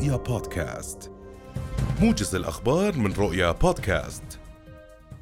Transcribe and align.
رؤيا 0.00 0.16
بودكاست. 0.16 1.10
موجز 2.02 2.34
الأخبار 2.34 2.98
من 2.98 3.12
رؤيا 3.12 3.52
بودكاست. 3.52 4.22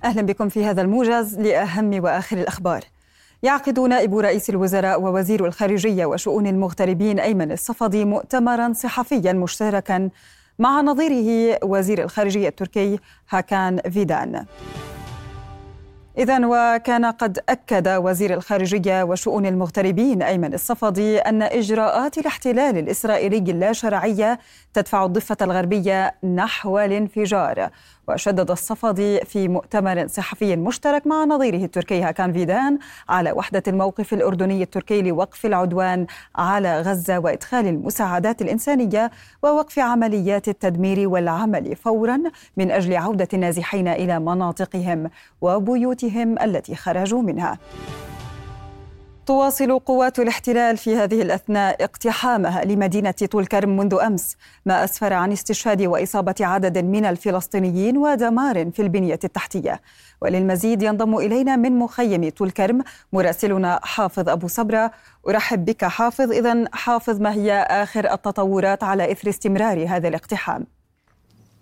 أهلا 0.04 0.22
بكم 0.22 0.48
في 0.48 0.64
هذا 0.64 0.82
الموجز 0.82 1.38
لأهم 1.38 2.04
وآخر 2.04 2.36
الأخبار. 2.36 2.84
يعقد 3.42 3.78
نائب 3.80 4.18
رئيس 4.18 4.50
الوزراء 4.50 5.02
ووزير 5.02 5.46
الخارجية 5.46 6.06
وشؤون 6.06 6.46
المغتربين 6.46 7.20
أيمن 7.20 7.52
الصفدي 7.52 8.04
مؤتمرا 8.04 8.72
صحفيا 8.72 9.32
مشتركا 9.32 10.10
مع 10.58 10.80
نظيره 10.80 11.58
وزير 11.64 12.04
الخارجية 12.04 12.48
التركي 12.48 12.98
هاكان 13.30 13.80
فيدان. 13.90 14.44
إذا 16.18 16.46
وكان 16.46 17.04
قد 17.04 17.38
أكد 17.48 17.88
وزير 17.88 18.34
الخارجية 18.34 19.02
وشؤون 19.02 19.46
المغتربين 19.46 20.22
أيمن 20.22 20.54
الصفدي 20.54 21.18
أن 21.18 21.42
إجراءات 21.42 22.18
الاحتلال 22.18 22.78
الإسرائيلي 22.78 23.38
اللا 23.38 23.72
شرعية 23.72 24.38
تدفع 24.74 25.04
الضفة 25.04 25.36
الغربية 25.42 26.14
نحو 26.24 26.78
الانفجار. 26.78 27.70
وشدد 28.08 28.50
الصفدي 28.50 29.20
في 29.20 29.48
مؤتمر 29.48 30.06
صحفي 30.06 30.56
مشترك 30.56 31.06
مع 31.06 31.24
نظيره 31.24 31.64
التركي 31.64 32.02
هاكان 32.02 32.32
فيدان 32.32 32.78
على 33.08 33.32
وحدة 33.32 33.62
الموقف 33.68 34.12
الأردني 34.12 34.62
التركي 34.62 35.02
لوقف 35.02 35.46
العدوان 35.46 36.06
على 36.36 36.80
غزة 36.80 37.18
وإدخال 37.18 37.66
المساعدات 37.66 38.42
الإنسانية 38.42 39.10
ووقف 39.42 39.78
عمليات 39.78 40.48
التدمير 40.48 41.08
والعمل 41.08 41.76
فورا 41.76 42.22
من 42.56 42.70
أجل 42.70 42.96
عودة 42.96 43.28
النازحين 43.34 43.88
إلى 43.88 44.20
مناطقهم 44.20 45.10
وبيوتهم 45.40 46.07
التي 46.16 46.74
خرجوا 46.74 47.22
منها. 47.22 47.58
تواصل 49.26 49.78
قوات 49.78 50.18
الاحتلال 50.18 50.76
في 50.76 50.96
هذه 50.96 51.22
الأثناء 51.22 51.84
اقتحامها 51.84 52.64
لمدينة 52.64 53.10
طول 53.10 53.46
كرم 53.46 53.76
منذ 53.76 53.94
أمس 53.94 54.36
ما 54.66 54.84
أسفر 54.84 55.12
عن 55.12 55.32
استشهاد 55.32 55.82
وإصابة 55.82 56.34
عدد 56.40 56.78
من 56.78 57.04
الفلسطينيين 57.04 57.96
ودمار 57.96 58.70
في 58.70 58.82
البنية 58.82 59.18
التحتية. 59.24 59.80
وللمزيد 60.22 60.82
ينضم 60.82 61.16
إلينا 61.16 61.56
من 61.56 61.78
مخيم 61.78 62.30
طول 62.30 62.50
كرم 62.50 62.82
مراسلنا 63.12 63.80
حافظ 63.82 64.28
أبو 64.28 64.48
صبرة. 64.48 64.90
أرحب 65.28 65.64
بك 65.64 65.84
حافظ. 65.84 66.32
اذا 66.32 66.64
حافظ 66.72 67.20
ما 67.20 67.32
هي 67.32 67.52
آخر 67.70 68.12
التطورات 68.12 68.84
على 68.84 69.12
إثر 69.12 69.28
استمرار 69.28 69.86
هذا 69.88 70.08
الاقتحام؟ 70.08 70.66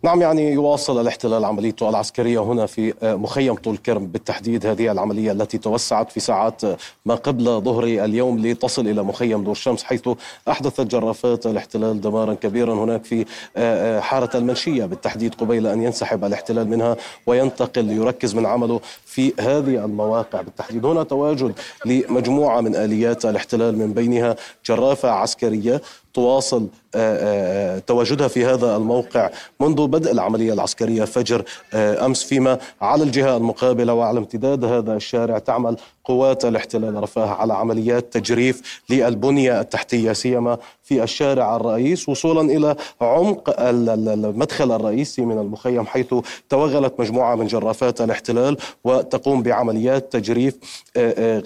نعم 0.06 0.22
يعني 0.22 0.52
يواصل 0.52 1.00
الاحتلال 1.00 1.44
عمليته 1.44 1.88
العسكرية 1.88 2.42
هنا 2.42 2.66
في 2.66 2.94
آه، 3.02 3.14
مخيم 3.14 3.54
طول 3.54 3.76
كرم 3.76 4.06
بالتحديد. 4.06 4.66
هذه 4.66 4.92
العملية 4.92 5.32
التي 5.32 5.58
توسعت 5.58 6.12
في 6.12 6.20
ساعات 6.20 6.64
آه، 6.64 6.76
ما 7.06 7.14
قبل 7.14 7.44
ظهر 7.44 7.84
اليوم 7.84 8.38
لتصل 8.38 8.88
إلى 8.88 9.02
مخيم 9.02 9.44
دور 9.44 9.54
شمس 9.54 9.82
حيث 9.82 10.08
أحدثت 10.48 10.80
جرافات 10.80 11.46
الاحتلال 11.46 12.00
دمارا 12.00 12.34
كبيرا 12.34 12.74
هناك 12.74 13.04
في 13.04 13.24
آه، 13.56 14.00
حارة 14.00 14.36
المنشية. 14.36 14.84
بالتحديد 14.84 15.34
قبيل 15.34 15.66
أن 15.66 15.82
ينسحب 15.82 16.24
الاحتلال 16.24 16.68
منها 16.68 16.96
وينتقل 17.26 17.84
ليركز 17.84 18.34
من 18.34 18.46
عمله 18.46 18.80
في 19.04 19.32
هذه 19.40 19.84
المواقع. 19.84 20.40
بالتحديد 20.40 20.86
هنا 20.86 21.02
تواجد 21.02 21.52
لمجموعة 21.86 22.60
من 22.60 22.76
آليات 22.76 23.24
الاحتلال 23.24 23.78
من 23.78 23.92
بينها 23.92 24.36
جرافة 24.66 25.10
عسكرية 25.10 25.82
تواصل 26.16 26.68
آه، 26.94 27.76
آه، 27.76 27.78
تواجدها 27.78 28.28
في 28.28 28.44
هذا 28.44 28.76
الموقع 28.76 29.30
منذ 29.60 29.86
بدء 29.86 30.12
العملية 30.12 30.52
العسكرية 30.52 31.04
فجر 31.04 31.44
آه، 31.74 32.06
أمس 32.06 32.22
فيما 32.22 32.58
على 32.80 33.04
الجهة 33.04 33.36
المقابلة 33.36 33.94
وعلى 33.94 34.18
امتداد 34.18 34.64
هذا 34.64 34.96
الشارع 34.96 35.38
تعمل 35.38 35.76
قوات 36.06 36.44
الاحتلال 36.44 37.02
رفاه 37.02 37.28
على 37.28 37.54
عمليات 37.54 38.12
تجريف 38.12 38.80
للبنية 38.90 39.60
التحتية 39.60 40.12
سيما 40.12 40.58
في 40.82 41.02
الشارع 41.02 41.56
الرئيس 41.56 42.08
وصولا 42.08 42.40
إلى 42.40 42.76
عمق 43.00 43.54
المدخل 43.60 44.72
الرئيسي 44.72 45.22
من 45.22 45.38
المخيم 45.38 45.86
حيث 45.86 46.14
توغلت 46.48 47.00
مجموعة 47.00 47.34
من 47.34 47.46
جرافات 47.46 48.00
الاحتلال 48.00 48.56
وتقوم 48.84 49.42
بعمليات 49.42 50.12
تجريف 50.12 50.56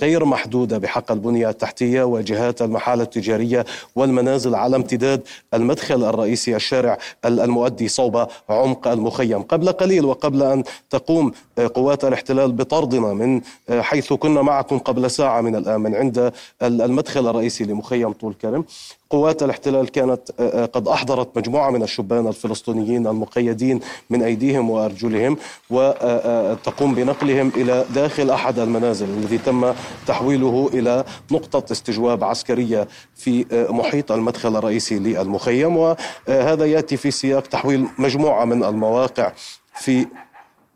غير 0.03 0.25
محدودة 0.25 0.79
بحق 0.79 1.13
البنية 1.13 1.49
التحتية 1.49 2.03
وجهات 2.03 2.63
المحال 2.63 3.01
التجارية 3.01 3.65
والمنازل 3.97 4.55
على 4.55 4.77
امتداد 4.77 5.23
المدخل 5.55 6.05
الرئيسي 6.05 6.57
الشارع 6.57 6.99
المؤدي 7.25 7.89
صوب 7.89 8.27
عمق 8.49 8.89
المخيم. 8.89 9.43
قبل 9.43 9.73
قليل 9.73 10.05
وقبل 10.05 10.43
أن 10.43 10.65
تقوم 10.91 11.33
قوات 11.75 12.05
الاحتلال 12.05 12.53
بطردنا 12.53 13.13
من 13.13 13.41
حيث 13.71 14.13
كنا 14.13 14.43
معكم 14.51 14.79
قبل 14.79 15.11
ساعة 15.11 15.41
من 15.41 15.57
الآن 15.57 15.81
من 15.81 15.95
عند 15.95 16.33
المدخل 16.63 17.29
الرئيسي 17.29 17.65
لمخيم 17.65 18.13
طول 18.13 18.35
كرم 18.35 18.65
قوات 19.11 19.43
الاحتلال 19.43 19.89
كانت 19.89 20.31
آه، 20.41 20.63
آه، 20.63 20.67
قد 20.67 20.89
أحضرت 20.89 21.39
مجموعة 21.39 21.71
من 21.71 21.83
الشبان 21.83 22.27
الفلسطينيين 22.27 23.07
المقيدين 23.07 23.81
من 24.11 24.23
أيديهم 24.23 24.71
وأرجلهم 24.71 25.37
وتقوم 25.71 26.91
آه، 26.91 26.95
بنقلهم 26.95 27.53
إلى 27.57 27.85
داخل 27.95 28.31
أحد 28.31 28.59
المنازل 28.59 29.09
الذي 29.09 29.39
تم 29.39 29.73
تحويله 30.07 30.71
إلى 30.75 31.05
نقطة 31.31 31.73
استجواب 31.73 32.25
عسكرية 32.25 32.89
في 33.15 33.47
محيط 33.71 34.13
المدخل 34.13 34.57
الرئيسي 34.57 34.99
للمخيم. 34.99 35.77
وهذا 35.77 36.65
يأتي 36.67 36.97
في 36.97 37.11
سياق 37.11 37.47
تحويل 37.47 37.87
مجموعة 37.99 38.45
من 38.45 38.65
المواقع 38.65 39.33
في 39.75 40.07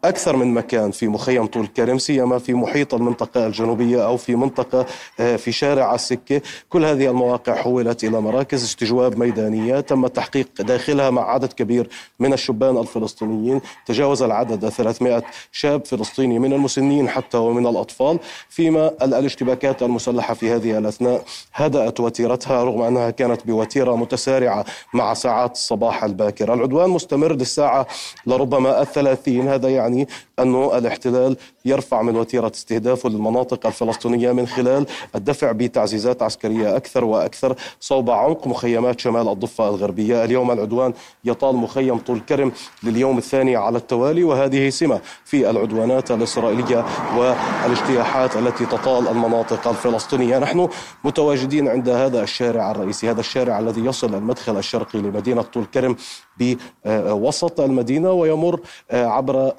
أكثر 0.05 0.37
من 0.37 0.55
مكان 0.55 0.91
في 0.91 1.09
مخيم 1.09 1.47
طول 1.47 1.67
كرم 1.67 1.99
سيما 1.99 2.39
في 2.39 2.55
محيط 2.55 2.95
المنطقة 2.95 3.47
الجنوبية 3.47 4.07
أو 4.07 4.17
في 4.17 4.37
منطقة 4.37 4.87
آه، 5.21 5.37
في 5.37 5.53
شارع 5.53 5.95
السكة. 5.95 6.41
كل 6.69 6.85
هذه 6.85 7.11
المواقع 7.11 7.55
حولت 7.55 8.05
إلى 8.05 8.21
مراكز 8.21 8.65
استجواب 8.65 9.19
ميدانية. 9.19 9.81
تم 9.81 10.05
التحقيق 10.05 10.49
داخلها 10.59 11.11
مع 11.11 11.31
عدد 11.31 11.53
كبير 11.53 11.89
من 12.21 12.33
الشبان 12.33 12.77
الفلسطينيين. 12.79 13.61
تجاوز 13.87 14.23
العدد 14.23 14.69
300 14.69 15.23
شاب 15.53 15.85
فلسطيني 15.85 16.39
من 16.39 16.53
المسنين 16.53 17.09
حتى 17.09 17.37
ومن 17.37 17.67
الأطفال. 17.67 18.19
فيما 18.49 18.91
الاشتباكات 19.03 19.83
المسلحة 19.83 20.35
في 20.35 20.53
هذه 20.53 20.79
الأثناء 20.79 21.25
هدأت 21.55 22.01
وتيرتها 22.01 22.65
رغم 22.65 22.83
أنها 22.83 23.11
كانت 23.11 23.47
بوتيرة 23.47 23.97
متسارعة 23.97 24.65
مع 24.95 25.15
ساعات 25.15 25.53
الصباح 25.53 26.05
الباكر. 26.05 26.55
العدوان 26.55 26.91
مستمر 26.91 27.33
للساعة 27.33 27.87
لربما 28.27 28.83
الثلاثين. 28.83 29.49
هذا 29.49 29.69
يعني 29.69 29.94
يعني 29.95 30.09
أنه 30.39 30.79
الاحتلال 30.79 31.37
يرفع 31.67 32.03
من 32.03 32.17
وتيرة 32.17 32.53
استهدافه 32.55 33.09
للمناطق 33.09 33.67
الفلسطينية 33.67 34.33
من 34.33 34.47
خلال 34.47 34.87
الدفع 35.15 35.53
بتعزيزات 35.53 36.23
عسكرية 36.23 36.77
أكثر 36.77 37.05
وأكثر 37.05 37.57
صوب 37.81 38.11
عمق 38.11 38.47
مخيمات 38.47 39.01
شمال 39.01 39.29
الضفة 39.29 39.69
الغربية. 39.69 40.25
اليوم 40.25 40.51
العدوان 40.51 40.93
يطال 41.25 41.57
مخيم 41.57 41.99
طول 41.99 42.21
كرم 42.21 42.53
لليوم 42.83 43.19
الثاني 43.19 43.57
على 43.57 43.79
التوالي 43.79 44.25
وهذه 44.25 44.69
سمة 44.69 45.01
في 45.25 45.51
العدوانات 45.51 46.11
الإسرائيلية 46.11 46.85
والاجتياحات 47.17 48.37
التي 48.37 48.67
تطال 48.67 49.09
المناطق 49.09 49.69
الفلسطينية. 49.69 50.39
نحن 50.39 50.69
متواجدين 51.05 51.69
عند 51.69 51.89
هذا 51.89 52.23
الشارع 52.23 52.71
الرئيسي 52.71 53.11
هذا 53.11 53.21
الشارع 53.21 53.59
الذي 53.59 53.85
يصل 53.85 54.15
المدخل 54.15 54.59
الشرقي 54.59 54.99
لمدينة 54.99 55.43
طول 55.43 55.65
كرم 55.65 55.97
بوسط 56.39 57.61
المدينة 57.61 58.13
ويمر 58.13 58.61
عبر 58.93 59.53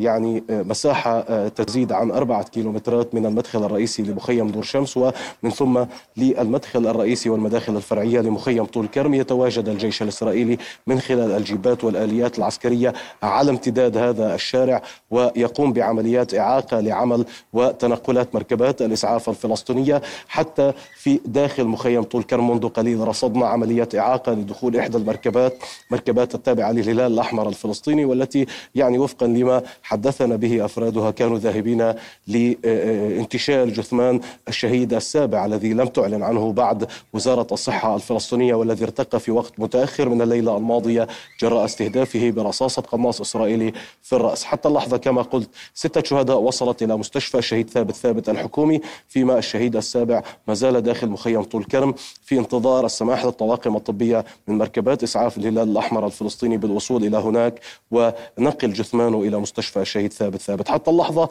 يعني 0.00 0.44
مساحة 1.00 1.48
تزيد 1.48 1.92
عن 1.92 2.10
أربعة 2.10 2.42
كيلومترات 2.42 3.14
من 3.14 3.26
المدخل 3.26 3.64
الرئيسي 3.64 4.02
لمخيم 4.02 4.48
دور 4.48 4.62
شمس 4.62 4.96
ومن 4.96 5.50
ثم 5.54 5.84
للمدخل 6.16 6.86
الرئيسي 6.86 7.30
والمداخل 7.30 7.76
الفرعية 7.76 8.20
لمخيم 8.20 8.64
طول 8.64 8.86
كرم. 8.86 9.14
يتواجد 9.14 9.68
الجيش 9.68 10.02
الإسرائيلي 10.02 10.58
من 10.86 11.00
خلال 11.00 11.30
الجيبات 11.32 11.84
والآليات 11.84 12.38
العسكرية 12.38 12.92
على 13.22 13.50
امتداد 13.50 13.96
هذا 13.96 14.34
الشارع 14.34 14.82
ويقوم 15.10 15.72
بعمليات 15.72 16.34
إعاقة 16.34 16.80
لعمل 16.80 17.24
وتنقلات 17.52 18.34
مركبات 18.34 18.82
الإسعاف 18.82 19.28
الفلسطينية 19.28 20.02
حتى 20.28 20.72
في 20.96 21.20
داخل 21.26 21.64
مخيم 21.64 22.02
طول 22.02 22.22
كرم. 22.22 22.50
منذ 22.50 22.68
قليل 22.68 23.08
رصدنا 23.08 23.46
عمليات 23.46 23.94
إعاقة 23.94 24.32
لدخول 24.32 24.76
إحدى 24.76 24.96
المركبات 24.96 25.54
مركبات 25.90 26.34
التابعة 26.34 26.72
للهلال 26.72 27.12
الأحمر 27.12 27.48
الفلسطيني 27.48 28.04
والتي 28.04 28.46
يعني 28.74 28.98
وفقا 28.98 29.26
لما 29.26 29.62
حدثنا 29.82 30.36
به 30.36 30.64
أفرادها 30.90 31.10
كانوا 31.10 31.38
ذاهبين 31.38 31.94
لانتشال 32.26 33.72
جثمان 33.72 34.20
الشهيد 34.48 34.94
السابع 34.94 35.46
الذي 35.46 35.72
لم 35.72 35.86
تعلن 35.86 36.22
عنه 36.22 36.52
بعد 36.52 36.86
وزارة 37.12 37.46
الصحة 37.52 37.96
الفلسطينية 37.96 38.54
والذي 38.54 38.84
ارتقى 38.84 39.20
في 39.20 39.30
وقت 39.30 39.52
متأخر 39.60 40.08
من 40.08 40.22
الليلة 40.22 40.56
الماضية 40.56 41.08
جراء 41.40 41.64
استهدافه 41.64 42.30
برصاصة 42.30 42.82
قناص 42.82 43.20
إسرائيلي 43.20 43.72
في 44.02 44.16
الرأس. 44.16 44.44
حتى 44.44 44.68
اللحظة 44.68 44.96
كما 44.96 45.22
قلت 45.22 45.50
ستة 45.74 46.02
شهداء 46.02 46.38
وصلت 46.40 46.82
إلى 46.82 46.96
مستشفى 46.96 47.38
الشهيد 47.38 47.70
ثابت 47.70 47.94
ثابت 47.94 48.28
الحكومي 48.28 48.80
فيما 49.08 49.38
الشهيد 49.38 49.76
السابع 49.76 50.22
ما 50.48 50.54
زال 50.54 50.80
داخل 50.80 51.08
مخيم 51.08 51.42
طول 51.42 51.64
كرم 51.64 51.94
في 52.22 52.38
انتظار 52.38 52.86
السماح 52.86 53.24
للطواقم 53.24 53.76
الطبية 53.76 54.24
من 54.48 54.58
مركبات 54.58 55.02
إسعاف 55.02 55.38
الهلال 55.38 55.68
الأحمر 55.70 56.06
الفلسطيني 56.06 56.56
بالوصول 56.56 57.04
إلى 57.04 57.16
هناك 57.16 57.60
ونقل 57.90 58.72
جثمانه 58.72 59.22
إلى 59.22 59.38
مستشفى 59.38 59.80
الشهيد 59.80 60.12
ثابت 60.12 60.40
ثابت. 60.40 60.68
حتى 60.68 60.79
حتى 60.80 60.90
اللحظة 60.90 61.28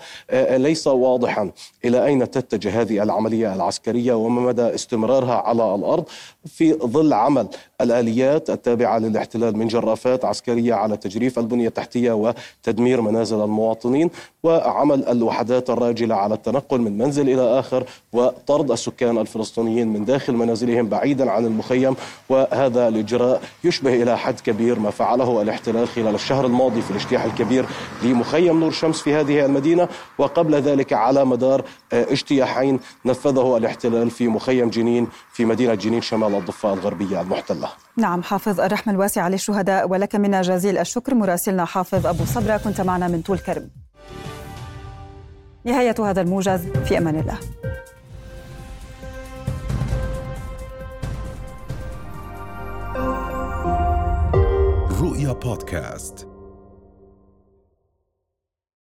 ليس 0.57 0.87
واضحا 0.87 1.51
إلى 1.85 2.05
أين 2.05 2.31
تتجه 2.31 2.81
هذه 2.81 3.03
العملية 3.03 3.55
العسكرية 3.55 4.13
وما 4.13 4.41
مدى 4.41 4.75
استمرارها 4.75 5.35
على 5.35 5.75
الأرض. 5.75 6.03
في 6.45 6.73
ظل 6.73 7.13
عمل 7.13 7.47
الآليات 7.81 8.49
التابعة 8.49 8.97
للاحتلال 8.99 9.57
من 9.57 9.67
جرافات 9.67 10.25
عسكرية 10.25 10.73
على 10.73 10.97
تجريف 10.97 11.39
البنية 11.39 11.67
التحتية 11.67 12.11
وتدمير 12.11 13.01
منازل 13.01 13.41
المواطنين 13.41 14.09
وعمل 14.43 15.07
الوحدات 15.07 15.69
الراجلة 15.69 16.15
على 16.15 16.33
التنقل 16.33 16.81
من 16.81 16.97
منزل 16.97 17.29
إلى 17.29 17.59
آخر 17.59 17.83
وطرد 18.13 18.71
السكان 18.71 19.17
الفلسطينيين 19.17 19.87
من 19.87 20.05
داخل 20.05 20.33
منازلهم 20.33 20.89
بعيدا 20.89 21.31
عن 21.31 21.45
المخيم. 21.45 21.95
وهذا 22.29 22.87
الإجراء 22.87 23.41
يشبه 23.63 24.03
إلى 24.03 24.17
حد 24.17 24.39
كبير 24.39 24.79
ما 24.79 24.89
فعله 24.89 25.41
الاحتلال 25.41 25.87
خلال 25.87 26.15
الشهر 26.15 26.45
الماضي 26.45 26.81
في 26.81 26.91
الاجتياح 26.91 27.23
الكبير 27.23 27.65
لمخيم 28.03 28.59
نور 28.59 28.71
شمس 28.71 29.01
في 29.01 29.13
هذه 29.13 29.38
المدينة 29.45 29.87
وقبل 30.17 30.55
ذلك 30.55 30.93
على 30.93 31.25
مدار 31.25 31.63
آه، 31.93 32.05
اجتياحين 32.11 32.79
نفذه 33.05 33.57
الاحتلال 33.57 34.09
في 34.09 34.27
مخيم 34.27 34.69
جنين 34.69 35.07
في 35.33 35.45
مدينة 35.45 35.73
جنين 35.73 36.01
شمال 36.01 36.35
الضفة 36.35 36.73
الغربية 36.73 37.21
المحتلة. 37.21 37.69
نعم 37.97 38.23
حافظ 38.23 38.59
الرحمة 38.59 38.93
الواسعة 38.93 39.29
للشهداء 39.29 39.89
ولك 39.89 40.15
منا 40.15 40.41
جزيل 40.41 40.77
الشكر. 40.77 41.15
مراسلنا 41.15 41.65
حافظ 41.65 42.07
أبو 42.07 42.25
صبرة 42.25 42.57
كنت 42.57 42.81
معنا 42.81 43.07
من 43.07 43.21
طول 43.21 43.39
كرم. 43.39 43.69
نهاية 45.65 45.95
هذا 45.99 46.21
الموجز 46.21 46.67
في 46.85 46.97
أمان 46.97 47.19
الله. 47.19 47.39
رؤيا 55.01 55.33
بودكاست. 55.33 56.27